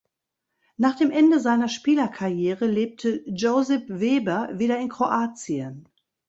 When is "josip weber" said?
3.27-4.49